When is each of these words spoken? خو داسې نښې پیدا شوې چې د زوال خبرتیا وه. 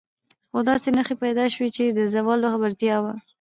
خو 0.51 0.59
داسې 0.69 0.89
نښې 0.97 1.15
پیدا 1.23 1.45
شوې 1.53 1.69
چې 1.75 1.83
د 1.97 1.99
زوال 2.13 2.41
خبرتیا 2.53 2.95
وه. 3.03 3.13